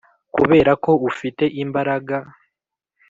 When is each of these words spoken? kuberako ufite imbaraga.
kuberako 0.35 0.91
ufite 1.09 1.43
imbaraga. 1.63 2.17